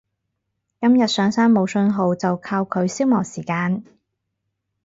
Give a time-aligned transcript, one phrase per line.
[0.79, 3.83] 今日上山冇訊號就靠佢消磨時間